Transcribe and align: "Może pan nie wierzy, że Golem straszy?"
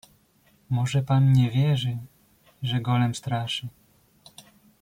"Może 0.69 1.01
pan 1.03 1.31
nie 1.33 1.51
wierzy, 1.51 1.97
że 2.63 2.81
Golem 2.81 3.15
straszy?" 3.15 3.67